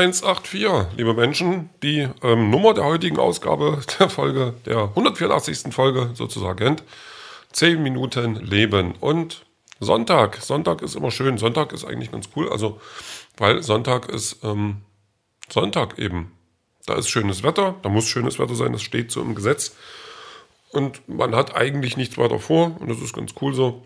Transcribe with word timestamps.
0184, 0.00 0.96
liebe 0.96 1.12
Menschen, 1.12 1.68
die 1.82 2.08
ähm, 2.22 2.48
Nummer 2.48 2.72
der 2.72 2.84
heutigen 2.84 3.18
Ausgabe 3.18 3.82
der 3.98 4.08
Folge, 4.08 4.54
der 4.64 4.84
184. 4.84 5.74
Folge 5.74 6.10
sozusagen. 6.14 6.76
10 7.52 7.82
Minuten 7.82 8.36
Leben 8.36 8.94
und 9.00 9.44
Sonntag. 9.78 10.36
Sonntag 10.40 10.80
ist 10.80 10.94
immer 10.94 11.10
schön. 11.10 11.36
Sonntag 11.36 11.74
ist 11.74 11.84
eigentlich 11.84 12.10
ganz 12.10 12.30
cool. 12.34 12.48
Also, 12.50 12.80
weil 13.36 13.62
Sonntag 13.62 14.08
ist 14.08 14.42
ähm, 14.42 14.78
Sonntag 15.50 15.98
eben. 15.98 16.32
Da 16.86 16.94
ist 16.94 17.10
schönes 17.10 17.42
Wetter, 17.42 17.74
da 17.82 17.90
muss 17.90 18.06
schönes 18.06 18.38
Wetter 18.38 18.54
sein, 18.54 18.72
das 18.72 18.82
steht 18.82 19.10
so 19.10 19.20
im 19.20 19.34
Gesetz. 19.34 19.76
Und 20.72 21.06
man 21.08 21.34
hat 21.34 21.54
eigentlich 21.54 21.98
nichts 21.98 22.16
weiter 22.16 22.38
vor 22.38 22.74
und 22.80 22.88
das 22.88 23.00
ist 23.00 23.12
ganz 23.12 23.34
cool 23.42 23.52
so. 23.52 23.82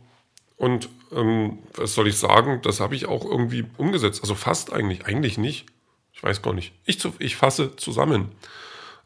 Und 0.56 0.88
ähm, 1.12 1.58
was 1.74 1.94
soll 1.94 2.06
ich 2.06 2.18
sagen, 2.18 2.60
das 2.62 2.78
habe 2.78 2.94
ich 2.94 3.06
auch 3.06 3.24
irgendwie 3.24 3.64
umgesetzt. 3.78 4.20
Also 4.22 4.36
fast 4.36 4.72
eigentlich, 4.72 5.06
eigentlich 5.06 5.38
nicht. 5.38 5.66
Ich 6.14 6.22
weiß 6.22 6.42
gar 6.42 6.52
nicht. 6.52 6.72
Ich, 6.84 6.98
ich 7.18 7.36
fasse 7.36 7.76
zusammen. 7.76 8.32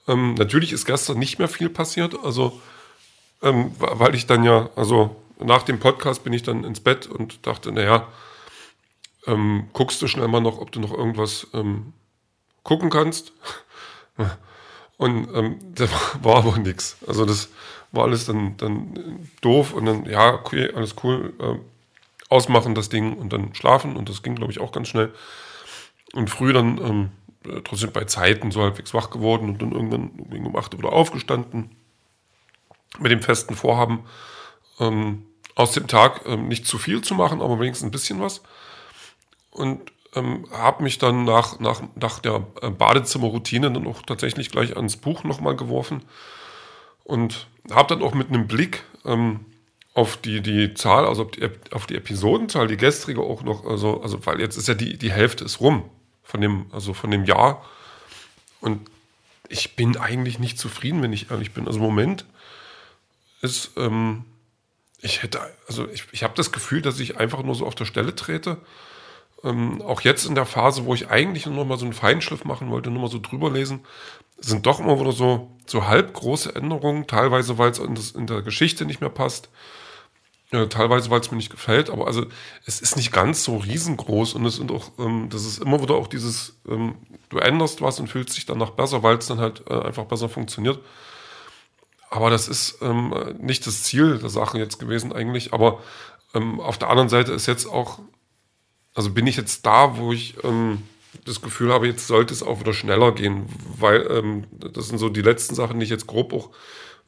Ähm, 0.06 0.34
natürlich 0.34 0.72
ist 0.72 0.84
gestern 0.84 1.18
nicht 1.18 1.38
mehr 1.38 1.48
viel 1.48 1.68
passiert, 1.68 2.14
also 2.22 2.60
ähm, 3.42 3.72
weil 3.78 4.14
ich 4.14 4.26
dann 4.26 4.44
ja, 4.44 4.70
also 4.76 5.16
nach 5.38 5.62
dem 5.62 5.78
Podcast 5.78 6.24
bin 6.24 6.32
ich 6.32 6.42
dann 6.42 6.64
ins 6.64 6.80
Bett 6.80 7.06
und 7.06 7.46
dachte, 7.46 7.72
naja, 7.72 8.08
ähm, 9.26 9.68
guckst 9.72 10.00
du 10.02 10.08
schnell 10.08 10.28
mal 10.28 10.40
noch, 10.40 10.58
ob 10.58 10.72
du 10.72 10.80
noch 10.80 10.92
irgendwas 10.92 11.46
ähm, 11.54 11.92
gucken 12.62 12.90
kannst. 12.90 13.32
Und 14.98 15.32
ähm, 15.32 15.60
das 15.74 15.90
war 16.22 16.38
aber 16.38 16.58
nichts. 16.58 16.96
Also 17.06 17.24
das 17.24 17.48
war 17.92 18.04
alles 18.04 18.26
dann, 18.26 18.56
dann 18.56 19.28
doof 19.40 19.72
und 19.72 19.86
dann, 19.86 20.04
ja, 20.06 20.34
okay, 20.34 20.70
alles 20.74 20.96
cool, 21.02 21.32
äh, 21.38 21.54
ausmachen 22.28 22.74
das 22.74 22.88
Ding 22.88 23.16
und 23.16 23.32
dann 23.32 23.54
schlafen 23.54 23.96
und 23.96 24.08
das 24.08 24.22
ging, 24.22 24.34
glaube 24.34 24.52
ich, 24.52 24.60
auch 24.60 24.72
ganz 24.72 24.88
schnell. 24.88 25.14
Und 26.14 26.30
früh 26.30 26.52
dann 26.52 26.78
ähm, 26.78 27.10
äh, 27.44 27.60
trotzdem 27.62 27.92
bei 27.92 28.04
Zeiten 28.04 28.50
so 28.50 28.62
halbwegs 28.62 28.94
wach 28.94 29.10
geworden 29.10 29.48
und 29.48 29.62
dann 29.62 29.72
irgendwann 29.72 30.10
um 30.46 30.56
8 30.56 30.74
Uhr 30.74 30.80
wieder 30.80 30.92
aufgestanden 30.92 31.70
mit 32.98 33.12
dem 33.12 33.22
festen 33.22 33.54
Vorhaben, 33.54 34.04
ähm, 34.80 35.26
aus 35.54 35.72
dem 35.72 35.86
Tag 35.86 36.22
ähm, 36.26 36.48
nicht 36.48 36.66
zu 36.66 36.78
viel 36.78 37.02
zu 37.02 37.14
machen, 37.14 37.42
aber 37.42 37.60
wenigstens 37.60 37.88
ein 37.88 37.92
bisschen 37.92 38.20
was. 38.20 38.42
Und 39.50 39.92
ähm, 40.14 40.46
habe 40.50 40.82
mich 40.82 40.98
dann 40.98 41.24
nach, 41.24 41.58
nach, 41.60 41.82
nach 41.94 42.20
der 42.20 42.46
äh, 42.62 42.70
Badezimmerroutine 42.70 43.70
dann 43.70 43.86
auch 43.86 44.02
tatsächlich 44.02 44.50
gleich 44.50 44.76
ans 44.76 44.96
Buch 44.96 45.24
nochmal 45.24 45.56
geworfen 45.56 46.02
und 47.04 47.48
habe 47.70 47.94
dann 47.94 48.02
auch 48.02 48.14
mit 48.14 48.28
einem 48.28 48.46
Blick 48.46 48.84
ähm, 49.04 49.40
auf 49.94 50.16
die, 50.16 50.40
die 50.40 50.74
Zahl, 50.74 51.04
also 51.04 51.24
auf 51.24 51.30
die, 51.32 51.48
auf 51.72 51.86
die 51.86 51.96
Episodenzahl, 51.96 52.68
die 52.68 52.76
gestrige 52.76 53.20
auch 53.20 53.42
noch, 53.42 53.66
also, 53.66 54.00
also 54.00 54.24
weil 54.24 54.40
jetzt 54.40 54.56
ist 54.56 54.68
ja 54.68 54.74
die, 54.74 54.96
die 54.96 55.12
Hälfte 55.12 55.44
ist 55.44 55.60
rum 55.60 55.90
von 56.28 56.40
dem, 56.40 56.66
also 56.72 56.94
von 56.94 57.10
dem 57.10 57.24
Jahr. 57.24 57.64
Und 58.60 58.88
ich 59.48 59.74
bin 59.74 59.96
eigentlich 59.96 60.38
nicht 60.38 60.58
zufrieden, 60.58 61.02
wenn 61.02 61.12
ich 61.12 61.30
ehrlich 61.30 61.52
bin. 61.52 61.66
Also 61.66 61.78
im 61.78 61.84
Moment 61.84 62.26
ist, 63.40 63.72
ähm, 63.76 64.24
ich 65.00 65.22
hätte, 65.22 65.40
also 65.66 65.88
ich, 65.88 66.04
ich 66.12 66.22
habe 66.22 66.34
das 66.36 66.52
Gefühl, 66.52 66.82
dass 66.82 67.00
ich 67.00 67.16
einfach 67.16 67.42
nur 67.42 67.54
so 67.54 67.66
auf 67.66 67.74
der 67.74 67.86
Stelle 67.86 68.14
trete 68.14 68.58
ähm, 69.44 69.82
auch 69.82 70.00
jetzt 70.00 70.26
in 70.26 70.34
der 70.34 70.46
Phase, 70.46 70.84
wo 70.84 70.94
ich 70.94 71.08
eigentlich 71.08 71.46
nur 71.46 71.64
mal 71.64 71.78
so 71.78 71.84
einen 71.84 71.94
Feinschliff 71.94 72.44
machen 72.44 72.70
wollte, 72.70 72.90
nur 72.90 73.02
mal 73.02 73.10
so 73.10 73.20
drüber 73.20 73.50
lesen, 73.50 73.80
sind 74.38 74.66
doch 74.66 74.80
immer 74.80 74.98
wieder 75.00 75.12
so, 75.12 75.50
so 75.66 75.86
halb 75.86 76.12
große 76.12 76.54
Änderungen, 76.54 77.06
teilweise, 77.06 77.58
weil 77.58 77.70
es 77.70 77.78
in, 77.78 77.98
in, 78.14 78.26
der 78.26 78.42
Geschichte 78.42 78.84
nicht 78.84 79.00
mehr 79.00 79.10
passt, 79.10 79.48
äh, 80.50 80.66
teilweise, 80.66 81.10
weil 81.10 81.20
es 81.20 81.30
mir 81.30 81.36
nicht 81.36 81.50
gefällt, 81.50 81.90
aber 81.90 82.06
also 82.06 82.26
es 82.64 82.80
ist 82.80 82.96
nicht 82.96 83.12
ganz 83.12 83.44
so 83.44 83.56
riesengroß 83.58 84.34
und 84.34 84.44
es 84.46 84.56
sind 84.56 84.70
auch, 84.70 84.90
ähm, 84.98 85.28
das 85.30 85.44
ist 85.44 85.62
immer 85.62 85.82
wieder 85.82 85.94
auch 85.94 86.06
dieses, 86.06 86.58
ähm, 86.68 86.96
du 87.28 87.38
änderst 87.38 87.82
was 87.82 88.00
und 88.00 88.08
fühlst 88.08 88.36
dich 88.36 88.46
danach 88.46 88.70
besser, 88.70 89.02
weil 89.02 89.18
es 89.18 89.26
dann 89.26 89.40
halt 89.40 89.64
äh, 89.68 89.80
einfach 89.80 90.04
besser 90.04 90.28
funktioniert. 90.28 90.80
Aber 92.10 92.30
das 92.30 92.48
ist 92.48 92.78
ähm, 92.80 93.14
nicht 93.38 93.66
das 93.66 93.82
Ziel 93.82 94.18
der 94.18 94.30
Sache 94.30 94.58
jetzt 94.58 94.78
gewesen 94.78 95.12
eigentlich. 95.12 95.52
Aber 95.52 95.82
ähm, 96.34 96.58
auf 96.58 96.78
der 96.78 96.88
anderen 96.88 97.10
Seite 97.10 97.32
ist 97.32 97.46
jetzt 97.46 97.66
auch 97.66 97.98
also 98.98 99.10
bin 99.10 99.28
ich 99.28 99.36
jetzt 99.36 99.64
da, 99.64 99.96
wo 99.96 100.12
ich 100.12 100.34
ähm, 100.42 100.82
das 101.24 101.40
Gefühl 101.40 101.72
habe, 101.72 101.86
jetzt 101.86 102.08
sollte 102.08 102.34
es 102.34 102.42
auch 102.42 102.58
wieder 102.58 102.74
schneller 102.74 103.12
gehen, 103.12 103.46
weil 103.78 104.04
ähm, 104.10 104.44
das 104.50 104.88
sind 104.88 104.98
so 104.98 105.08
die 105.08 105.22
letzten 105.22 105.54
Sachen, 105.54 105.78
die 105.78 105.84
ich 105.84 105.90
jetzt 105.90 106.08
grob 106.08 106.32
auch 106.32 106.50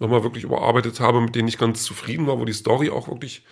nochmal 0.00 0.24
wirklich 0.24 0.44
überarbeitet 0.44 0.98
habe, 0.98 1.20
mit 1.20 1.36
denen 1.36 1.46
ich 1.46 1.58
ganz 1.58 1.84
zufrieden 1.84 2.26
war, 2.26 2.40
wo 2.40 2.44
die 2.44 2.52
Story 2.52 2.90
auch 2.90 3.06
wirklich, 3.08 3.44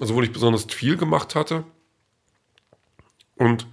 also 0.00 0.14
wo 0.14 0.22
ich 0.22 0.32
besonders 0.32 0.66
viel 0.66 0.96
gemacht 0.96 1.34
hatte. 1.34 1.64
Und 3.36 3.66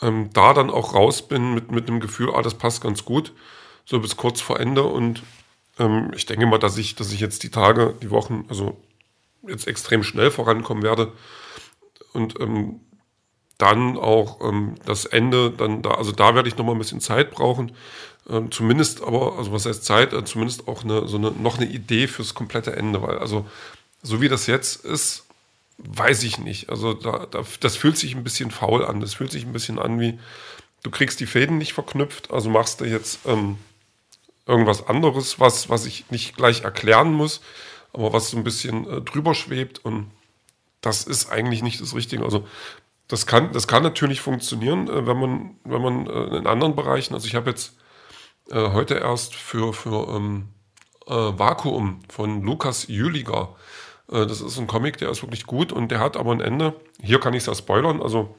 ähm, 0.00 0.30
da 0.32 0.54
dann 0.54 0.70
auch 0.70 0.94
raus 0.94 1.28
bin 1.28 1.54
mit, 1.54 1.70
mit 1.70 1.88
dem 1.88 2.00
Gefühl, 2.00 2.34
ah, 2.34 2.42
das 2.42 2.54
passt 2.54 2.82
ganz 2.82 3.04
gut, 3.04 3.32
so 3.84 4.00
bis 4.00 4.16
kurz 4.16 4.40
vor 4.40 4.58
Ende. 4.58 4.82
Und 4.82 5.22
ähm, 5.78 6.10
ich 6.16 6.26
denke 6.26 6.46
mal, 6.46 6.58
dass 6.58 6.78
ich, 6.78 6.96
dass 6.96 7.12
ich 7.12 7.20
jetzt 7.20 7.42
die 7.42 7.50
Tage, 7.50 7.94
die 8.02 8.10
Wochen, 8.10 8.46
also 8.48 8.82
jetzt 9.46 9.68
extrem 9.68 10.02
schnell 10.02 10.30
vorankommen 10.30 10.82
werde. 10.82 11.12
Und 12.12 12.40
ähm, 12.40 12.80
dann 13.62 13.96
auch 13.96 14.40
ähm, 14.40 14.74
das 14.84 15.04
Ende, 15.04 15.52
dann 15.52 15.82
da, 15.82 15.92
also 15.92 16.10
da 16.10 16.34
werde 16.34 16.48
ich 16.48 16.56
noch 16.56 16.64
mal 16.64 16.72
ein 16.72 16.78
bisschen 16.78 17.00
Zeit 17.00 17.30
brauchen. 17.30 17.72
Ähm, 18.28 18.50
zumindest 18.50 19.02
aber, 19.04 19.38
also 19.38 19.52
was 19.52 19.66
heißt 19.66 19.84
Zeit, 19.84 20.12
äh, 20.12 20.24
zumindest 20.24 20.66
auch 20.66 20.82
eine, 20.82 21.06
so 21.06 21.16
eine, 21.16 21.30
noch 21.30 21.58
eine 21.58 21.66
Idee 21.70 22.08
fürs 22.08 22.34
komplette 22.34 22.74
Ende, 22.74 23.00
weil 23.02 23.18
also 23.18 23.46
so 24.02 24.20
wie 24.20 24.28
das 24.28 24.48
jetzt 24.48 24.84
ist, 24.84 25.26
weiß 25.78 26.24
ich 26.24 26.38
nicht. 26.38 26.70
Also 26.70 26.92
da, 26.92 27.26
da, 27.30 27.44
das 27.60 27.76
fühlt 27.76 27.96
sich 27.96 28.16
ein 28.16 28.24
bisschen 28.24 28.50
faul 28.50 28.84
an. 28.84 29.00
Das 29.00 29.14
fühlt 29.14 29.30
sich 29.30 29.44
ein 29.44 29.52
bisschen 29.52 29.78
an 29.78 30.00
wie, 30.00 30.18
du 30.82 30.90
kriegst 30.90 31.20
die 31.20 31.26
Fäden 31.26 31.58
nicht 31.58 31.72
verknüpft, 31.72 32.32
also 32.32 32.50
machst 32.50 32.80
du 32.80 32.84
jetzt 32.84 33.20
ähm, 33.26 33.58
irgendwas 34.44 34.88
anderes, 34.88 35.38
was, 35.38 35.68
was 35.68 35.86
ich 35.86 36.10
nicht 36.10 36.36
gleich 36.36 36.62
erklären 36.62 37.12
muss, 37.12 37.40
aber 37.92 38.12
was 38.12 38.30
so 38.30 38.36
ein 38.36 38.44
bisschen 38.44 38.88
äh, 38.90 39.00
drüber 39.02 39.36
schwebt 39.36 39.84
und 39.84 40.10
das 40.80 41.04
ist 41.04 41.30
eigentlich 41.30 41.62
nicht 41.62 41.80
das 41.80 41.94
Richtige. 41.94 42.24
Also 42.24 42.46
das 43.12 43.26
kann, 43.26 43.52
das 43.52 43.68
kann 43.68 43.82
natürlich 43.82 44.22
funktionieren, 44.22 44.88
äh, 44.88 45.06
wenn 45.06 45.18
man, 45.18 45.56
wenn 45.64 45.82
man 45.82 46.06
äh, 46.06 46.38
in 46.38 46.46
anderen 46.46 46.74
Bereichen, 46.74 47.12
also 47.12 47.26
ich 47.26 47.34
habe 47.34 47.50
jetzt 47.50 47.76
äh, 48.50 48.70
heute 48.70 48.94
erst 48.94 49.34
für, 49.34 49.74
für 49.74 50.08
ähm, 50.16 50.48
äh, 51.06 51.12
Vakuum 51.12 52.00
von 52.08 52.42
Lukas 52.42 52.86
Jüliger, 52.88 53.54
äh, 54.10 54.24
das 54.26 54.40
ist 54.40 54.58
ein 54.58 54.66
Comic, 54.66 54.96
der 54.96 55.10
ist 55.10 55.22
wirklich 55.22 55.44
gut 55.44 55.72
und 55.72 55.90
der 55.90 55.98
hat 56.00 56.16
aber 56.16 56.32
ein 56.32 56.40
Ende, 56.40 56.74
hier 57.02 57.20
kann 57.20 57.34
ich 57.34 57.40
es 57.40 57.46
ja 57.46 57.54
spoilern, 57.54 58.00
also 58.00 58.34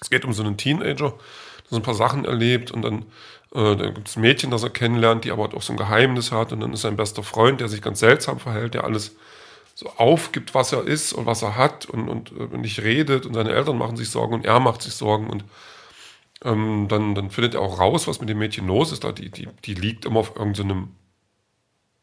es 0.00 0.08
geht 0.08 0.24
um 0.24 0.32
so 0.32 0.42
einen 0.42 0.56
Teenager, 0.56 1.10
der 1.10 1.68
so 1.68 1.76
ein 1.76 1.82
paar 1.82 1.94
Sachen 1.94 2.24
erlebt 2.24 2.70
und 2.70 2.80
dann 2.80 3.04
äh, 3.54 3.76
gibt 3.92 4.08
es 4.08 4.16
ein 4.16 4.22
Mädchen, 4.22 4.50
das 4.50 4.62
er 4.62 4.70
kennenlernt, 4.70 5.26
die 5.26 5.30
aber 5.30 5.54
auch 5.54 5.62
so 5.62 5.74
ein 5.74 5.76
Geheimnis 5.76 6.32
hat 6.32 6.54
und 6.54 6.60
dann 6.60 6.72
ist 6.72 6.80
sein 6.80 6.96
bester 6.96 7.22
Freund, 7.22 7.60
der 7.60 7.68
sich 7.68 7.82
ganz 7.82 8.00
seltsam 8.00 8.40
verhält, 8.40 8.72
der 8.72 8.84
alles 8.84 9.14
so 9.74 9.90
aufgibt, 9.96 10.54
was 10.54 10.72
er 10.72 10.84
ist 10.84 11.12
und 11.12 11.26
was 11.26 11.42
er 11.42 11.56
hat 11.56 11.86
und, 11.86 12.08
und, 12.08 12.32
und 12.32 12.60
nicht 12.60 12.82
redet 12.82 13.26
und 13.26 13.34
seine 13.34 13.50
Eltern 13.50 13.76
machen 13.76 13.96
sich 13.96 14.08
Sorgen 14.08 14.34
und 14.34 14.44
er 14.44 14.60
macht 14.60 14.82
sich 14.82 14.94
Sorgen 14.94 15.28
und 15.28 15.44
ähm, 16.44 16.86
dann, 16.88 17.14
dann 17.14 17.30
findet 17.30 17.54
er 17.54 17.60
auch 17.60 17.80
raus, 17.80 18.06
was 18.06 18.20
mit 18.20 18.28
dem 18.28 18.38
Mädchen 18.38 18.66
los 18.66 18.92
ist. 18.92 19.04
Die, 19.18 19.30
die, 19.30 19.48
die 19.64 19.74
liegt 19.74 20.04
immer 20.04 20.20
auf 20.20 20.36
irgendeinem 20.36 20.90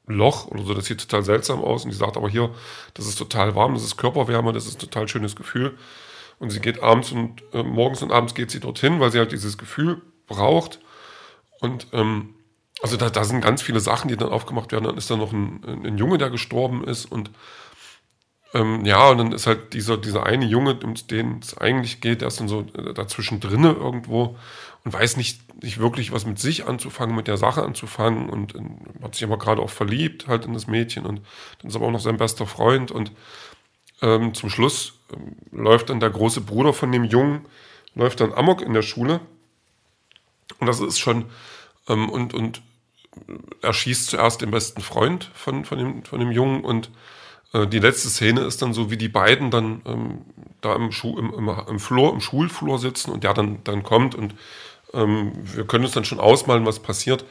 Loch 0.07 0.47
oder 0.47 0.63
so, 0.63 0.73
das 0.73 0.85
sieht 0.85 0.99
total 0.99 1.23
seltsam 1.23 1.61
aus 1.61 1.85
und 1.85 1.91
die 1.91 1.97
sagt 1.97 2.17
aber 2.17 2.29
hier, 2.29 2.53
das 2.93 3.07
ist 3.07 3.17
total 3.17 3.55
warm, 3.55 3.73
das 3.73 3.83
ist 3.83 3.97
Körperwärme, 3.97 4.51
das 4.51 4.65
ist 4.65 4.75
ein 4.75 4.89
total 4.89 5.07
schönes 5.07 5.35
Gefühl. 5.35 5.77
Und 6.39 6.49
sie 6.49 6.59
geht 6.59 6.81
abends 6.81 7.11
und 7.11 7.43
äh, 7.53 7.61
morgens 7.63 8.01
und 8.01 8.11
abends 8.11 8.33
geht 8.33 8.49
sie 8.49 8.59
dorthin, 8.59 8.99
weil 8.99 9.11
sie 9.11 9.19
halt 9.19 9.31
dieses 9.31 9.57
Gefühl 9.59 10.01
braucht. 10.25 10.79
Und 11.59 11.87
ähm, 11.93 12.33
also 12.81 12.97
da, 12.97 13.09
da 13.09 13.23
sind 13.23 13.41
ganz 13.41 13.61
viele 13.61 13.79
Sachen, 13.79 14.07
die 14.07 14.17
dann 14.17 14.29
aufgemacht 14.29 14.71
werden. 14.71 14.85
Dann 14.85 14.97
ist 14.97 15.09
da 15.09 15.15
noch 15.15 15.31
ein, 15.31 15.63
ein 15.85 15.97
Junge, 15.97 16.17
der 16.17 16.29
gestorben 16.29 16.83
ist 16.83 17.05
und 17.05 17.31
ähm, 18.53 18.85
ja, 18.85 19.09
und 19.09 19.17
dann 19.17 19.31
ist 19.31 19.47
halt 19.47 19.73
dieser, 19.73 19.97
dieser 19.97 20.25
eine 20.25 20.45
Junge, 20.45 20.77
um 20.83 20.93
den 21.09 21.39
es 21.39 21.57
eigentlich 21.57 22.01
geht, 22.01 22.21
der 22.21 22.27
ist 22.27 22.39
dann 22.39 22.49
so 22.49 22.65
äh, 22.77 22.93
dazwischen 22.93 23.39
drinne 23.39 23.71
irgendwo 23.71 24.37
und 24.83 24.93
weiß 24.93 25.15
nicht, 25.17 25.63
nicht 25.63 25.79
wirklich 25.79 26.11
was 26.11 26.25
mit 26.25 26.39
sich 26.39 26.67
anzufangen, 26.67 27.15
mit 27.15 27.27
der 27.27 27.37
Sache 27.37 27.63
anzufangen 27.63 28.29
und, 28.29 28.53
und 28.55 28.79
hat 29.01 29.15
sich 29.15 29.23
aber 29.23 29.37
gerade 29.37 29.61
auch 29.61 29.69
verliebt 29.69 30.27
halt 30.27 30.45
in 30.45 30.53
das 30.53 30.67
Mädchen 30.67 31.05
und 31.05 31.21
dann 31.59 31.69
ist 31.69 31.75
aber 31.75 31.85
auch 31.85 31.91
noch 31.91 32.01
sein 32.01 32.17
bester 32.17 32.45
Freund 32.45 32.91
und 32.91 33.11
ähm, 34.01 34.33
zum 34.33 34.49
Schluss 34.49 34.95
ähm, 35.13 35.37
läuft 35.51 35.89
dann 35.89 36.01
der 36.01 36.09
große 36.09 36.41
Bruder 36.41 36.73
von 36.73 36.91
dem 36.91 37.05
Jungen, 37.05 37.45
läuft 37.95 38.19
dann 38.19 38.33
Amok 38.33 38.61
in 38.61 38.73
der 38.73 38.81
Schule 38.81 39.21
und 40.59 40.67
das 40.67 40.81
ist 40.81 40.99
schon 40.99 41.25
ähm, 41.87 42.09
und, 42.09 42.33
und 42.33 42.61
er 43.61 43.73
schießt 43.73 44.07
zuerst 44.07 44.41
den 44.41 44.51
besten 44.51 44.81
Freund 44.81 45.29
von, 45.33 45.65
von, 45.65 45.77
dem, 45.77 46.03
von 46.05 46.19
dem 46.19 46.31
Jungen 46.31 46.63
und 46.63 46.89
äh, 47.53 47.67
die 47.67 47.79
letzte 47.79 48.09
Szene 48.09 48.41
ist 48.41 48.61
dann 48.61 48.73
so, 48.73 48.89
wie 48.89 48.97
die 48.97 49.09
beiden 49.09 49.51
dann 49.51 49.81
ähm, 49.85 50.21
da 50.61 50.75
im, 50.75 50.91
Schu 50.91 51.17
im, 51.17 51.33
im, 51.33 51.49
im, 51.67 51.79
Flur, 51.79 52.13
im 52.13 52.21
Schulflur 52.21 52.79
sitzen 52.79 53.11
und 53.11 53.23
der 53.23 53.33
dann, 53.33 53.63
dann 53.63 53.83
kommt 53.83 54.15
und 54.15 54.35
ähm, 54.93 55.33
wir 55.43 55.65
können 55.65 55.85
uns 55.85 55.93
dann 55.93 56.05
schon 56.05 56.19
ausmalen, 56.19 56.65
was 56.65 56.79
passiert. 56.79 57.25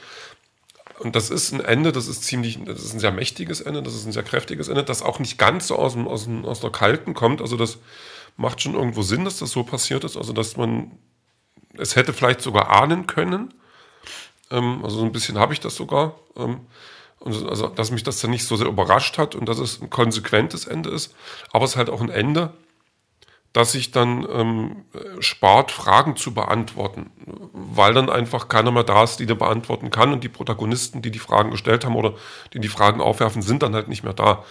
Und 0.99 1.17
das 1.17 1.31
ist 1.31 1.53
ein 1.53 1.61
Ende, 1.61 1.93
das 1.93 2.09
ist 2.09 2.25
ziemlich, 2.25 2.63
das 2.63 2.85
ist 2.85 2.93
ein 2.93 3.01
sehr 3.01 3.13
mächtiges 3.13 3.63
Ende, 3.63 3.83
das 3.83 3.95
ist 3.95 4.05
ein 4.05 4.13
sehr 4.13 4.23
kräftiges 4.23 4.69
Ende, 4.69 4.85
das 4.85 5.03
auch 5.03 5.19
nicht 5.19 5.39
ganz 5.39 5.67
so 5.67 5.77
aus, 5.77 5.95
dem, 5.95 6.07
aus, 6.07 6.25
dem, 6.25 6.45
aus 6.45 6.61
der 6.61 6.71
Kalten 6.71 7.15
kommt. 7.15 7.41
Also 7.41 7.57
das 7.57 7.79
macht 8.37 8.61
schon 8.61 8.75
irgendwo 8.75 9.01
Sinn, 9.01 9.25
dass 9.25 9.39
das 9.39 9.51
so 9.51 9.63
passiert 9.63 10.05
ist. 10.05 10.19
Also 10.19 10.35
dass 10.35 10.59
man 10.59 10.91
es 11.79 11.97
hätte 11.97 12.13
vielleicht 12.13 12.43
sogar 12.43 12.71
ahnen 12.71 13.07
können. 13.07 13.55
Ähm, 14.51 14.81
also 14.85 14.99
so 14.99 15.05
ein 15.05 15.13
bisschen 15.13 15.39
habe 15.39 15.53
ich 15.53 15.61
das 15.61 15.75
sogar. 15.75 16.15
Ähm, 16.37 16.61
also, 17.23 17.69
dass 17.69 17.91
mich 17.91 18.03
das 18.03 18.21
dann 18.21 18.31
nicht 18.31 18.47
so 18.47 18.57
sehr 18.57 18.67
überrascht 18.67 19.19
hat 19.19 19.35
und 19.35 19.47
dass 19.47 19.59
es 19.59 19.83
ein 19.83 19.91
konsequentes 19.91 20.67
Ende 20.67 20.89
ist. 20.91 21.15
Aber 21.53 21.65
es 21.65 21.73
ist 21.73 21.77
halt 21.77 21.91
auch 21.91 22.01
ein 22.01 22.09
Ende, 22.09 22.55
das 23.53 23.73
sich 23.73 23.91
dann 23.91 24.27
ähm, 24.31 24.85
spart, 25.19 25.71
Fragen 25.71 26.17
zu 26.17 26.33
beantworten, 26.33 27.11
weil 27.53 27.93
dann 27.93 28.09
einfach 28.09 28.49
keiner 28.49 28.71
mehr 28.71 28.85
da 28.85 29.03
ist, 29.03 29.17
die 29.17 29.27
da 29.27 29.35
beantworten 29.35 29.91
kann 29.91 30.13
und 30.13 30.23
die 30.23 30.29
Protagonisten, 30.29 31.03
die 31.03 31.11
die 31.11 31.19
Fragen 31.19 31.51
gestellt 31.51 31.85
haben 31.85 31.97
oder 31.97 32.15
die 32.55 32.61
die 32.61 32.69
Fragen 32.69 33.01
aufwerfen, 33.01 33.43
sind 33.43 33.63
dann 33.63 33.75
halt 33.75 33.89
nicht 33.89 34.05
mehr 34.05 34.15
da. 34.15 34.45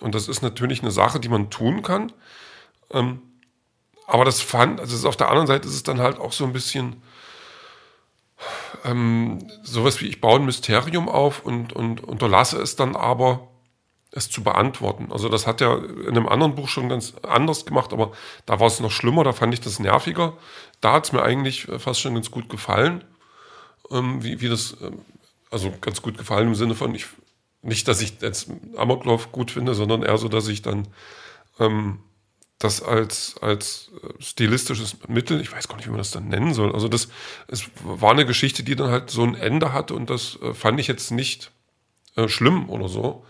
Und 0.00 0.14
das 0.14 0.28
ist 0.28 0.42
natürlich 0.42 0.82
eine 0.82 0.90
Sache, 0.90 1.18
die 1.18 1.30
man 1.30 1.50
tun 1.50 1.82
kann. 1.82 2.12
Ähm, 2.92 3.22
aber 4.06 4.24
das 4.24 4.42
fand, 4.42 4.80
also 4.80 5.08
auf 5.08 5.16
der 5.16 5.28
anderen 5.28 5.46
Seite 5.46 5.66
ist 5.66 5.74
es 5.74 5.82
dann 5.82 5.98
halt 5.98 6.20
auch 6.20 6.32
so 6.32 6.44
ein 6.44 6.52
bisschen 6.52 7.02
ähm, 8.84 9.46
sowas 9.62 10.00
wie 10.00 10.06
ich 10.06 10.20
baue 10.20 10.40
ein 10.40 10.44
Mysterium 10.44 11.08
auf 11.08 11.44
und, 11.44 11.72
und 11.72 12.02
unterlasse 12.02 12.58
es 12.60 12.76
dann 12.76 12.96
aber, 12.96 13.48
es 14.16 14.30
zu 14.30 14.42
beantworten. 14.42 15.12
Also 15.12 15.28
das 15.28 15.46
hat 15.46 15.60
er 15.60 15.82
in 15.84 16.08
einem 16.08 16.28
anderen 16.28 16.54
Buch 16.54 16.68
schon 16.68 16.88
ganz 16.88 17.14
anders 17.22 17.66
gemacht, 17.66 17.92
aber 17.92 18.12
da 18.46 18.58
war 18.60 18.66
es 18.66 18.80
noch 18.80 18.90
schlimmer, 18.90 19.24
da 19.24 19.32
fand 19.32 19.52
ich 19.52 19.60
das 19.60 19.78
nerviger. 19.78 20.36
Da 20.80 20.92
hat 20.94 21.04
es 21.06 21.12
mir 21.12 21.22
eigentlich 21.22 21.66
fast 21.78 22.00
schon 22.00 22.14
ganz 22.14 22.30
gut 22.30 22.48
gefallen, 22.48 23.04
ähm, 23.90 24.22
wie, 24.22 24.40
wie 24.40 24.48
das, 24.48 24.76
ähm, 24.82 25.00
also 25.50 25.72
ganz 25.80 26.00
gut 26.02 26.16
gefallen 26.16 26.48
im 26.48 26.54
Sinne 26.54 26.74
von, 26.74 26.94
ich, 26.94 27.06
nicht, 27.62 27.88
dass 27.88 28.00
ich 28.00 28.20
jetzt 28.20 28.48
Amoklauf 28.76 29.32
gut 29.32 29.50
finde, 29.50 29.74
sondern 29.74 30.02
eher 30.02 30.18
so, 30.18 30.28
dass 30.28 30.48
ich 30.48 30.62
dann 30.62 30.88
ähm, 31.58 32.00
das 32.58 32.82
als, 32.82 33.36
als 33.40 33.90
äh, 34.02 34.22
stilistisches 34.22 34.96
Mittel, 35.08 35.40
ich 35.40 35.52
weiß 35.52 35.68
gar 35.68 35.76
nicht, 35.76 35.86
wie 35.86 35.90
man 35.90 35.98
das 35.98 36.10
dann 36.10 36.28
nennen 36.28 36.54
soll. 36.54 36.72
Also 36.72 36.88
das, 36.88 37.08
es 37.48 37.68
war 37.82 38.12
eine 38.12 38.26
Geschichte, 38.26 38.62
die 38.62 38.76
dann 38.76 38.90
halt 38.90 39.10
so 39.10 39.22
ein 39.22 39.34
Ende 39.34 39.72
hatte 39.72 39.94
und 39.94 40.08
das 40.08 40.38
äh, 40.40 40.54
fand 40.54 40.80
ich 40.80 40.86
jetzt 40.86 41.10
nicht 41.10 41.50
äh, 42.16 42.28
schlimm 42.28 42.70
oder 42.70 42.88
so. 42.88 43.24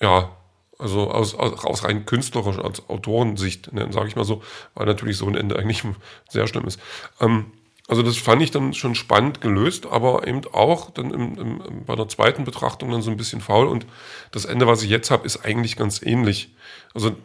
Ja, 0.00 0.36
also 0.78 1.10
aus, 1.10 1.34
aus, 1.34 1.64
aus 1.64 1.84
rein 1.84 2.06
künstlerischer, 2.06 2.64
als 2.64 2.88
Autorensicht, 2.88 3.72
ne, 3.72 3.88
sage 3.92 4.08
ich 4.08 4.16
mal 4.16 4.24
so, 4.24 4.42
weil 4.74 4.86
natürlich 4.86 5.16
so 5.16 5.26
ein 5.26 5.34
Ende 5.34 5.58
eigentlich 5.58 5.82
sehr 6.28 6.46
schlimm 6.46 6.66
ist. 6.66 6.80
Ähm, 7.20 7.52
also 7.88 8.02
das 8.02 8.18
fand 8.18 8.42
ich 8.42 8.50
dann 8.50 8.74
schon 8.74 8.94
spannend 8.94 9.40
gelöst, 9.40 9.86
aber 9.86 10.26
eben 10.26 10.42
auch 10.52 10.90
dann 10.90 11.10
im, 11.10 11.38
im, 11.38 11.84
bei 11.86 11.96
der 11.96 12.06
zweiten 12.08 12.44
Betrachtung 12.44 12.90
dann 12.90 13.00
so 13.00 13.10
ein 13.10 13.16
bisschen 13.16 13.40
faul 13.40 13.66
und 13.66 13.86
das 14.30 14.44
Ende, 14.44 14.66
was 14.66 14.82
ich 14.82 14.90
jetzt 14.90 15.10
habe, 15.10 15.24
ist 15.24 15.44
eigentlich 15.44 15.74
ganz 15.74 16.02
ähnlich. 16.02 16.54
Also 16.94 17.16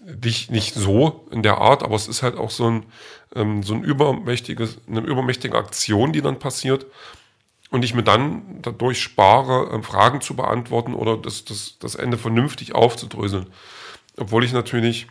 nicht, 0.00 0.50
nicht 0.50 0.74
so 0.74 1.26
in 1.30 1.42
der 1.42 1.58
Art, 1.58 1.82
aber 1.82 1.94
es 1.94 2.08
ist 2.08 2.22
halt 2.22 2.36
auch 2.36 2.50
so 2.50 2.68
ein, 2.68 2.86
ähm, 3.34 3.62
so 3.62 3.74
ein 3.74 3.84
übermächtiges, 3.84 4.78
eine 4.88 5.00
übermächtige 5.00 5.56
Aktion, 5.56 6.12
die 6.12 6.22
dann 6.22 6.38
passiert 6.38 6.86
und 7.70 7.84
ich 7.84 7.94
mir 7.94 8.02
dann 8.02 8.60
dadurch 8.62 9.00
spare, 9.00 9.70
ähm, 9.72 9.82
Fragen 9.82 10.20
zu 10.20 10.36
beantworten 10.36 10.94
oder 10.94 11.16
das, 11.16 11.44
das, 11.44 11.78
das 11.78 11.94
Ende 11.94 12.18
vernünftig 12.18 12.74
aufzudröseln. 12.74 13.46
Obwohl 14.18 14.44
ich 14.44 14.52
natürlich 14.52 15.06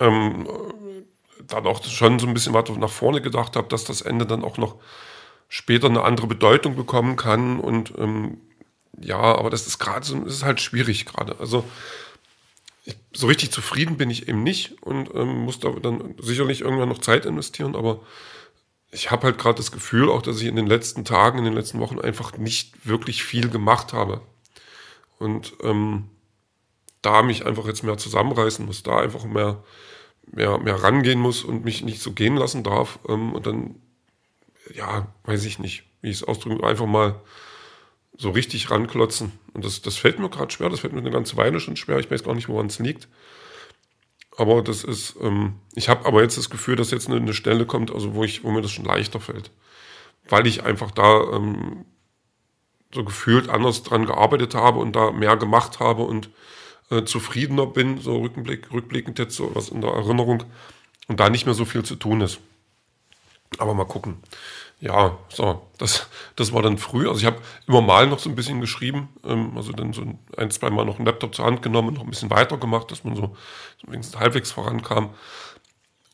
ähm, 0.00 0.48
dann 1.46 1.66
auch 1.66 1.84
schon 1.84 2.18
so 2.18 2.26
ein 2.26 2.34
bisschen 2.34 2.54
weiter 2.54 2.76
nach 2.76 2.90
vorne 2.90 3.20
gedacht 3.20 3.56
habe, 3.56 3.68
dass 3.68 3.84
das 3.84 4.02
Ende 4.02 4.26
dann 4.26 4.44
auch 4.44 4.58
noch 4.58 4.76
später 5.48 5.88
eine 5.88 6.02
andere 6.02 6.26
Bedeutung 6.26 6.76
bekommen 6.76 7.16
kann 7.16 7.60
und 7.60 7.92
ähm, 7.98 8.38
ja, 8.98 9.18
aber 9.18 9.50
das 9.50 9.66
ist 9.66 9.78
gerade 9.78 10.04
so, 10.04 10.16
ist 10.24 10.44
halt 10.44 10.60
schwierig 10.60 11.06
gerade. 11.06 11.36
Also 11.38 11.64
ich, 12.90 13.18
so 13.18 13.26
richtig 13.26 13.50
zufrieden 13.50 13.96
bin 13.96 14.10
ich 14.10 14.28
eben 14.28 14.42
nicht 14.42 14.82
und 14.82 15.14
ähm, 15.14 15.44
muss 15.44 15.60
da 15.60 15.70
dann 15.70 16.14
sicherlich 16.18 16.60
irgendwann 16.60 16.88
noch 16.88 16.98
Zeit 16.98 17.26
investieren, 17.26 17.74
aber 17.74 18.00
ich 18.90 19.10
habe 19.10 19.24
halt 19.24 19.38
gerade 19.38 19.56
das 19.56 19.72
Gefühl, 19.72 20.10
auch 20.10 20.22
dass 20.22 20.40
ich 20.40 20.48
in 20.48 20.56
den 20.56 20.66
letzten 20.66 21.04
Tagen, 21.04 21.38
in 21.38 21.44
den 21.44 21.54
letzten 21.54 21.80
Wochen 21.80 22.00
einfach 22.00 22.36
nicht 22.36 22.86
wirklich 22.86 23.22
viel 23.22 23.48
gemacht 23.48 23.92
habe. 23.92 24.20
Und 25.18 25.52
ähm, 25.62 26.08
da 27.02 27.22
mich 27.22 27.46
einfach 27.46 27.66
jetzt 27.66 27.82
mehr 27.82 27.98
zusammenreißen 27.98 28.66
muss, 28.66 28.82
da 28.82 28.98
einfach 28.98 29.24
mehr, 29.24 29.62
mehr, 30.26 30.58
mehr 30.58 30.82
rangehen 30.82 31.20
muss 31.20 31.44
und 31.44 31.64
mich 31.64 31.82
nicht 31.82 32.00
so 32.00 32.12
gehen 32.12 32.36
lassen 32.36 32.64
darf. 32.64 32.98
Ähm, 33.08 33.32
und 33.32 33.46
dann, 33.46 33.76
ja, 34.74 35.06
weiß 35.24 35.44
ich 35.44 35.58
nicht, 35.58 35.84
wie 36.02 36.10
ich 36.10 36.16
es 36.16 36.24
ausdrücke, 36.24 36.66
einfach 36.66 36.86
mal 36.86 37.20
so 38.20 38.30
richtig 38.30 38.70
ranklotzen. 38.70 39.32
Und 39.54 39.64
das, 39.64 39.80
das 39.80 39.96
fällt 39.96 40.18
mir 40.18 40.28
gerade 40.28 40.52
schwer, 40.52 40.68
das 40.68 40.80
fällt 40.80 40.92
mir 40.92 41.00
eine 41.00 41.10
ganze 41.10 41.38
Weile 41.38 41.58
schon 41.58 41.76
schwer. 41.76 41.98
Ich 41.98 42.10
weiß 42.10 42.22
gar 42.22 42.34
nicht, 42.34 42.48
woran 42.48 42.66
es 42.66 42.78
liegt. 42.78 43.08
Aber 44.36 44.62
das 44.62 44.84
ist, 44.84 45.16
ähm, 45.22 45.54
ich 45.74 45.88
habe 45.88 46.04
aber 46.04 46.22
jetzt 46.22 46.36
das 46.36 46.50
Gefühl, 46.50 46.76
dass 46.76 46.90
jetzt 46.90 47.08
eine, 47.08 47.16
eine, 47.16 47.32
Stelle 47.32 47.64
kommt, 47.64 47.90
also 47.90 48.14
wo 48.14 48.22
ich, 48.22 48.44
wo 48.44 48.50
mir 48.50 48.60
das 48.60 48.72
schon 48.72 48.84
leichter 48.84 49.20
fällt. 49.20 49.50
Weil 50.28 50.46
ich 50.46 50.62
einfach 50.62 50.90
da 50.90 51.32
ähm, 51.32 51.86
so 52.94 53.04
gefühlt 53.04 53.48
anders 53.48 53.82
dran 53.84 54.04
gearbeitet 54.04 54.54
habe 54.54 54.80
und 54.80 54.94
da 54.94 55.12
mehr 55.12 55.36
gemacht 55.36 55.80
habe 55.80 56.02
und 56.02 56.28
äh, 56.90 57.04
zufriedener 57.04 57.66
bin, 57.66 58.00
so 58.00 58.18
Rückblick, 58.18 58.70
rückblickend 58.70 59.18
jetzt 59.18 59.36
so 59.36 59.54
was 59.54 59.70
in 59.70 59.80
der 59.80 59.92
Erinnerung 59.92 60.44
und 61.08 61.20
da 61.20 61.30
nicht 61.30 61.46
mehr 61.46 61.54
so 61.54 61.64
viel 61.64 61.84
zu 61.84 61.96
tun 61.96 62.20
ist. 62.20 62.38
Aber 63.58 63.72
mal 63.74 63.86
gucken. 63.86 64.22
Ja, 64.80 65.18
so, 65.28 65.66
das, 65.76 66.08
das 66.36 66.52
war 66.54 66.62
dann 66.62 66.78
früh. 66.78 67.06
Also 67.06 67.20
ich 67.20 67.26
habe 67.26 67.40
immer 67.66 67.82
mal 67.82 68.06
noch 68.06 68.18
so 68.18 68.30
ein 68.30 68.34
bisschen 68.34 68.60
geschrieben, 68.62 69.10
ähm, 69.24 69.52
also 69.56 69.72
dann 69.72 69.92
so 69.92 70.02
ein, 70.36 70.50
zwei 70.50 70.70
Mal 70.70 70.86
noch 70.86 70.96
einen 70.96 71.04
Laptop 71.04 71.34
zur 71.34 71.44
Hand 71.44 71.60
genommen 71.60 71.94
noch 71.94 72.02
ein 72.02 72.10
bisschen 72.10 72.30
weitergemacht, 72.30 72.90
dass 72.90 73.04
man 73.04 73.14
so, 73.14 73.36
so 73.80 73.92
wenigstens 73.92 74.18
halbwegs 74.18 74.52
vorankam. 74.52 75.10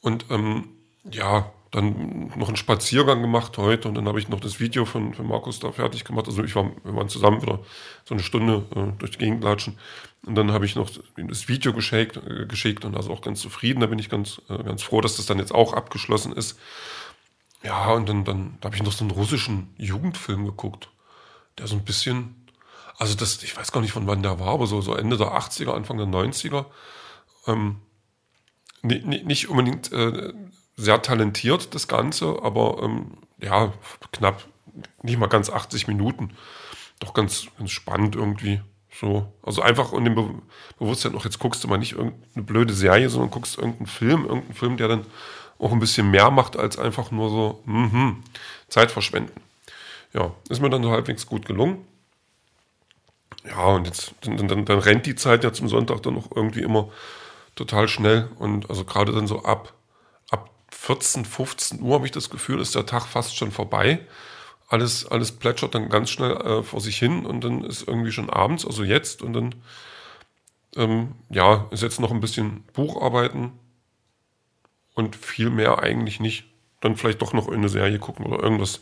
Und 0.03 0.27
ähm, 0.31 0.69
ja, 1.11 1.53
dann 1.71 2.33
noch 2.37 2.49
einen 2.49 2.57
Spaziergang 2.57 3.23
gemacht 3.23 3.59
heute 3.59 3.89
und 3.89 3.95
dann 3.95 4.09
habe 4.09 4.19
ich 4.19 4.29
noch 4.29 4.41
das 4.41 4.61
Video 4.61 4.85
von, 4.85 5.15
von 5.15 5.27
Markus 5.27 5.61
da 5.61 5.73
fertig 5.73 6.05
gemacht. 6.05 6.27
Also 6.27 6.43
ich 6.43 6.55
war, 6.57 6.71
wir 6.85 6.97
waren 6.97 7.09
zusammen 7.09 7.43
wieder 7.43 7.61
so 8.05 8.15
eine 8.15 8.23
Stunde 8.23 8.65
äh, 8.75 8.99
durch 8.99 9.13
die 9.13 9.19
Gegend 9.19 9.45
latschen. 9.45 9.79
Und 10.25 10.35
dann 10.35 10.53
habe 10.53 10.65
ich 10.65 10.75
noch 10.75 10.91
das 11.17 11.49
Video 11.49 11.73
geschickt, 11.73 12.17
äh, 12.17 12.47
geschickt 12.47 12.85
und 12.85 12.97
also 12.97 13.13
auch 13.13 13.21
ganz 13.21 13.41
zufrieden. 13.41 13.81
Da 13.81 13.87
bin 13.87 13.99
ich 13.99 14.09
ganz, 14.09 14.41
äh, 14.49 14.63
ganz 14.63 14.83
froh, 14.83 15.01
dass 15.01 15.17
das 15.17 15.27
dann 15.27 15.39
jetzt 15.39 15.55
auch 15.55 15.73
abgeschlossen 15.73 16.33
ist. 16.33 16.59
Ja, 17.63 17.93
und 17.93 18.09
dann, 18.09 18.25
dann 18.25 18.59
da 18.61 18.67
habe 18.67 18.77
ich 18.77 18.83
noch 18.83 18.93
so 18.93 19.05
einen 19.05 19.11
russischen 19.11 19.75
Jugendfilm 19.77 20.45
geguckt, 20.45 20.91
der 21.59 21.67
so 21.67 21.75
ein 21.75 21.85
bisschen, 21.85 22.47
also 22.99 23.17
das, 23.17 23.43
ich 23.43 23.57
weiß 23.57 23.73
gar 23.73 23.81
nicht 23.81 23.93
von 23.93 24.07
wann 24.07 24.23
der 24.23 24.39
war, 24.39 24.49
aber 24.49 24.67
so, 24.67 24.81
so 24.81 24.95
Ende 24.95 25.17
der 25.17 25.33
80er, 25.33 25.73
Anfang 25.73 25.99
der 25.99 26.07
90er. 26.07 26.67
Ähm, 27.47 27.81
nicht, 28.83 29.49
unbedingt 29.49 29.91
äh, 29.93 30.33
sehr 30.77 31.03
talentiert, 31.03 31.75
das 31.75 31.89
Ganze, 31.89 32.39
aber 32.43 32.83
ähm, 32.83 33.19
ja, 33.41 33.73
knapp, 34.13 34.47
nicht 35.03 35.19
mal 35.19 35.29
ganz 35.29 35.51
80 35.51 35.89
Minuten. 35.89 36.37
Doch 37.01 37.15
ganz, 37.15 37.49
ganz 37.59 37.71
spannend 37.71 38.15
irgendwie. 38.17 38.61
So, 38.91 39.31
also 39.43 39.61
einfach 39.61 39.93
in 39.93 40.05
dem 40.05 40.15
Be 40.15 40.31
Bewusstsein, 40.79 41.13
noch 41.13 41.25
jetzt 41.25 41.39
guckst 41.39 41.63
du 41.63 41.69
mal 41.69 41.77
nicht 41.77 41.93
irgendeine 41.93 42.45
blöde 42.45 42.73
Serie, 42.73 43.11
sondern 43.11 43.31
guckst 43.31 43.59
irgendeinen 43.59 43.87
Film, 43.87 44.25
irgendeinen 44.25 44.55
Film, 44.55 44.77
der 44.77 44.89
dann 44.89 45.07
auch 45.59 45.73
ein 45.73 45.79
bisschen 45.79 46.11
mehr 46.11 46.31
macht 46.31 46.57
als 46.57 46.79
einfach 46.79 47.11
nur 47.11 47.31
so 47.31 47.63
mm 47.67 48.23
Zeit 48.69 48.91
verschwenden. 48.91 49.41
Ja, 50.13 50.33
ist 50.49 50.61
mir 50.61 50.71
dann 50.71 50.83
so 50.83 50.91
halbwegs 50.91 51.27
gut 51.27 51.47
gelungen. 51.47 51.87
Ja, 53.45 53.67
und 53.67 53.87
jetzt 53.87 54.13
dann, 54.23 54.49
dann, 54.49 54.65
dann 54.65 54.79
rennt 54.79 55.07
die 55.07 55.15
Zeit 55.15 55.45
ja 55.45 55.53
zum 55.53 55.69
Sonntag 55.69 56.03
dann 56.03 56.15
noch 56.15 56.35
irgendwie 56.35 56.63
immer 56.63 56.89
total 57.55 57.89
schnell. 57.89 58.29
Und 58.39 58.69
also 58.71 58.85
gerade 58.85 59.13
dann 59.13 59.27
so 59.27 59.45
ab, 59.45 59.73
ab 60.31 60.51
14, 60.71 61.25
15 61.25 61.81
Uhr 61.81 61.95
habe 61.95 62.07
ich 62.07 62.13
das 62.13 62.31
Gefühl, 62.31 62.61
ist 62.61 62.75
der 62.75 62.87
Tag 62.87 63.07
fast 63.07 63.37
schon 63.37 63.53
vorbei. 63.53 64.01
Alles, 64.69 65.07
alles 65.07 65.31
plätschert 65.31 65.75
dann 65.75 65.89
ganz 65.89 66.11
schnell 66.11 66.33
äh, 66.33 66.63
vor 66.65 66.81
sich 66.81 66.99
hin 66.99 67.25
und 67.25 67.45
dann 67.45 67.63
ist 67.63 67.87
irgendwie 67.87 68.11
schon 68.11 68.31
abends, 68.31 68.67
also 68.67 68.83
jetzt. 68.83 69.23
Und 69.23 69.33
dann 69.33 69.55
ähm, 70.77 71.13
ja, 71.31 71.67
ist 71.71 71.83
jetzt 71.83 72.01
noch 72.01 72.11
ein 72.11 72.21
bisschen 72.21 72.65
Bucharbeiten, 72.73 73.53
und 74.97 75.15
viel 75.15 75.51
mehr 75.51 75.79
eigentlich 75.79 76.19
nicht. 76.19 76.45
Dann 76.81 76.97
vielleicht 76.97 77.23
doch 77.23 77.33
noch 77.33 77.49
eine 77.49 77.69
Serie 77.69 77.99
gucken 78.01 78.27
oder 78.27 78.43
irgendwas, 78.43 78.81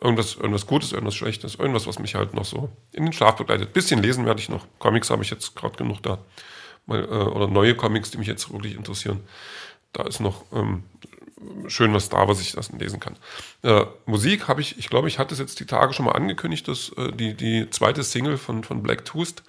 irgendwas, 0.00 0.34
irgendwas 0.34 0.66
Gutes, 0.66 0.92
irgendwas 0.92 1.14
Schlechtes, 1.14 1.54
irgendwas, 1.54 1.86
was 1.86 2.00
mich 2.00 2.16
halt 2.16 2.34
noch 2.34 2.44
so 2.44 2.70
in 2.92 3.04
den 3.04 3.12
Schlaf 3.12 3.36
begleitet. 3.36 3.72
Bisschen 3.72 4.02
lesen 4.02 4.26
werde 4.26 4.40
ich 4.40 4.48
noch. 4.48 4.66
Comics 4.80 5.10
habe 5.10 5.22
ich 5.22 5.30
jetzt 5.30 5.54
gerade 5.54 5.76
genug 5.76 6.02
da. 6.02 6.18
Mal, 6.86 7.04
äh, 7.04 7.06
oder 7.06 7.46
neue 7.48 7.74
Comics, 7.74 8.10
die 8.10 8.18
mich 8.18 8.28
jetzt 8.28 8.52
wirklich 8.52 8.74
interessieren. 8.76 9.20
Da 9.92 10.04
ist 10.04 10.20
noch 10.20 10.44
ähm, 10.52 10.84
schön 11.66 11.92
was 11.92 12.08
da, 12.08 12.28
was 12.28 12.40
ich 12.40 12.52
das 12.52 12.70
lesen 12.72 13.00
kann. 13.00 13.16
Äh, 13.62 13.84
Musik 14.06 14.48
habe 14.48 14.60
ich, 14.60 14.78
ich 14.78 14.88
glaube, 14.88 15.08
ich 15.08 15.18
hatte 15.18 15.34
es 15.34 15.40
jetzt 15.40 15.60
die 15.60 15.66
Tage 15.66 15.92
schon 15.92 16.06
mal 16.06 16.12
angekündigt, 16.12 16.66
dass 16.68 16.90
äh, 16.96 17.12
die, 17.12 17.34
die 17.34 17.68
zweite 17.70 18.02
Single 18.02 18.38
von, 18.38 18.64
von 18.64 18.82
Black 18.82 19.04
Tooth 19.04 19.42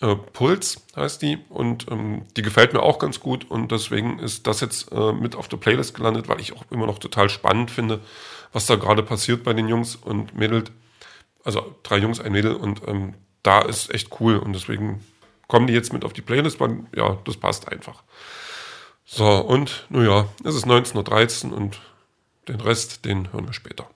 äh, 0.00 0.14
Puls 0.14 0.80
heißt 0.94 1.22
die 1.22 1.38
und 1.48 1.86
ähm, 1.90 2.22
die 2.36 2.42
gefällt 2.42 2.72
mir 2.72 2.82
auch 2.82 2.98
ganz 2.98 3.20
gut 3.20 3.50
und 3.50 3.72
deswegen 3.72 4.18
ist 4.18 4.46
das 4.46 4.60
jetzt 4.60 4.92
äh, 4.92 5.12
mit 5.12 5.34
auf 5.34 5.48
der 5.48 5.56
Playlist 5.56 5.94
gelandet, 5.94 6.28
weil 6.28 6.40
ich 6.40 6.52
auch 6.52 6.64
immer 6.70 6.86
noch 6.86 6.98
total 6.98 7.28
spannend 7.28 7.70
finde, 7.70 8.00
was 8.52 8.66
da 8.66 8.76
gerade 8.76 9.02
passiert 9.02 9.42
bei 9.42 9.52
den 9.52 9.68
Jungs 9.68 9.96
und 9.96 10.34
Mädels. 10.36 10.70
Also 11.44 11.74
drei 11.82 11.98
Jungs, 11.98 12.20
ein 12.20 12.32
Mädel 12.32 12.54
und 12.54 12.86
ähm, 12.86 13.14
da 13.42 13.60
ist 13.60 13.92
echt 13.92 14.20
cool 14.20 14.36
und 14.38 14.52
deswegen 14.52 15.04
kommen 15.46 15.66
die 15.66 15.72
jetzt 15.72 15.92
mit 15.92 16.04
auf 16.04 16.12
die 16.12 16.22
Playlist, 16.22 16.60
weil 16.60 16.84
ja, 16.94 17.18
das 17.24 17.36
passt 17.36 17.68
einfach. 17.68 18.02
So, 19.04 19.26
und 19.26 19.86
naja, 19.88 20.28
es 20.44 20.54
ist 20.54 20.66
19.13 20.66 21.50
Uhr 21.50 21.56
und 21.56 21.80
den 22.46 22.60
Rest, 22.60 23.04
den 23.04 23.32
hören 23.32 23.46
wir 23.46 23.54
später. 23.54 23.88